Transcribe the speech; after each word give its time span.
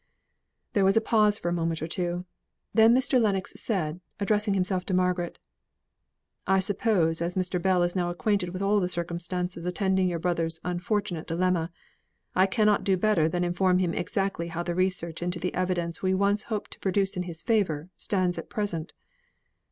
There 0.73 0.83
was 0.83 0.97
a 0.97 1.07
pause 1.07 1.37
for 1.37 1.49
a 1.49 1.53
moment 1.53 1.79
or 1.79 1.87
two. 1.87 2.25
Then 2.73 2.91
Mr. 2.95 3.21
Lennox 3.21 3.53
said, 3.57 4.01
addressing 4.19 4.55
himself 4.55 4.83
to 4.87 4.95
Margaret, 4.95 5.37
"I 6.47 6.59
suppose 6.59 7.21
as 7.21 7.35
Mr. 7.35 7.61
Bell 7.61 7.83
is 7.83 7.95
now 7.95 8.09
acquainted 8.09 8.49
with 8.49 8.63
all 8.63 8.79
the 8.79 8.89
circumstances 8.89 9.63
attending 9.63 10.09
your 10.09 10.17
brother's 10.17 10.59
unfortunate 10.63 11.27
dilemma, 11.27 11.69
I 12.33 12.47
cannot 12.47 12.83
do 12.83 12.97
better 12.97 13.29
than 13.29 13.43
inform 13.43 13.77
him 13.77 13.93
exactly 13.93 14.47
how 14.47 14.63
the 14.63 14.73
research 14.73 15.21
into 15.21 15.37
the 15.37 15.53
evidence 15.53 16.01
we 16.01 16.15
once 16.15 16.41
hoped 16.49 16.71
to 16.71 16.79
produce 16.79 17.15
in 17.15 17.21
his 17.21 17.43
favour 17.43 17.91
stands 17.95 18.39
at 18.39 18.49
present. 18.49 18.93